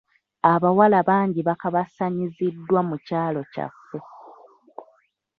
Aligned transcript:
Abawala 0.53 0.99
bangi 1.09 1.41
bakabassanyiziddwa 1.47 2.79
mu 2.89 2.97
kyalo 3.05 3.41
kyaffe. 3.53 3.99